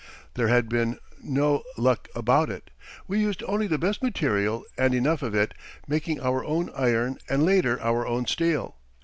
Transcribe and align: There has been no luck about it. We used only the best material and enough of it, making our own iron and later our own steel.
There 0.33 0.47
has 0.47 0.63
been 0.63 0.97
no 1.21 1.61
luck 1.77 2.07
about 2.15 2.49
it. 2.49 2.71
We 3.07 3.19
used 3.19 3.43
only 3.43 3.67
the 3.67 3.77
best 3.77 4.01
material 4.01 4.63
and 4.75 4.95
enough 4.95 5.21
of 5.21 5.35
it, 5.35 5.53
making 5.87 6.19
our 6.21 6.43
own 6.43 6.71
iron 6.75 7.19
and 7.29 7.45
later 7.45 7.79
our 7.79 8.07
own 8.07 8.25
steel. 8.25 8.77